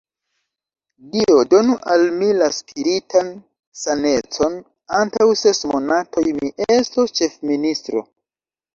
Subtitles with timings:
[1.11, 3.31] Dio donu al mi la spiritan
[3.83, 4.59] sanecon:
[5.03, 8.09] antaŭ ses monatoj, mi estos ĉefministro.